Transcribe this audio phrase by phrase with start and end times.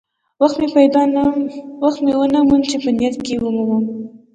[1.83, 3.83] وخت مې ونه موند چې په نیټ کې یې ومومم.